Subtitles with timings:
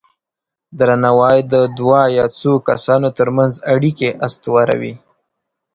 [0.77, 4.93] درناوی د دوه یا څو کسانو ترمنځ اړیکې استواروي.